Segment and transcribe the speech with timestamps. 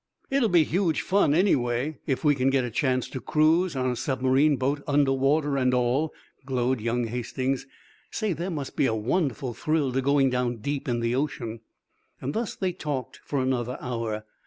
[0.31, 3.95] "It'll be huge fun, anyway, if we can get a chance to cruise on a
[3.95, 6.11] submarine boat under water and all!"
[6.43, 7.67] glowed young Hastings.
[8.09, 11.59] "Say, there must be a wonderful thrill to going down deep in the ocean."
[12.19, 14.25] Thus they talked for another hour.